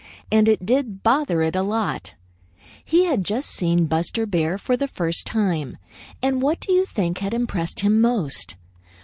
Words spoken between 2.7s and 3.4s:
He had